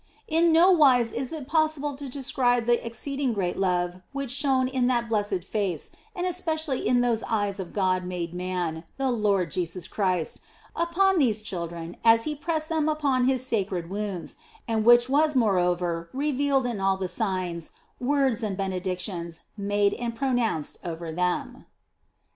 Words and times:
In 0.27 0.51
no 0.51 0.71
wise 0.71 1.13
is 1.13 1.31
it 1.31 1.47
possible 1.47 1.95
to 1.95 2.09
describe 2.09 2.65
the 2.65 2.83
exceeding 2.83 3.33
great 3.33 3.55
love 3.55 4.01
which 4.13 4.31
shone 4.31 4.67
in 4.67 4.87
that 4.87 5.07
blessed 5.07 5.43
Face 5.43 5.91
and 6.15 6.25
especially 6.25 6.87
in 6.87 7.01
those 7.01 7.21
Eyes 7.29 7.59
of 7.59 7.71
God 7.71 8.03
made 8.03 8.33
Man, 8.33 8.83
the 8.97 9.11
Lord 9.11 9.51
Jesus 9.51 9.87
Christ, 9.87 10.41
upon 10.75 11.19
these 11.19 11.43
children 11.43 11.97
as 12.03 12.23
He 12.23 12.33
pressed 12.33 12.67
them 12.69 12.89
upon 12.89 13.25
His 13.27 13.45
sacred 13.45 13.91
wounds, 13.91 14.37
and 14.67 14.83
which 14.85 15.07
was 15.07 15.35
moreover 15.35 16.09
revealed 16.13 16.65
in 16.65 16.79
all 16.79 16.97
the 16.97 17.07
signs, 17.07 17.69
words, 17.99 18.41
and 18.41 18.57
benedictions 18.57 19.41
made 19.55 19.93
and 19.93 20.15
pro 20.15 20.29
nounced 20.29 20.77
over 20.83 21.11
them. 21.11 21.67